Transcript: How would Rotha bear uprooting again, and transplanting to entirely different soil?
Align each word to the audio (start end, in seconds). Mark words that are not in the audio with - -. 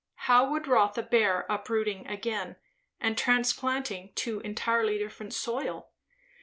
How 0.25 0.49
would 0.49 0.65
Rotha 0.65 1.03
bear 1.03 1.45
uprooting 1.47 2.07
again, 2.07 2.55
and 2.99 3.15
transplanting 3.15 4.13
to 4.15 4.39
entirely 4.39 4.97
different 4.97 5.31
soil? 5.31 5.89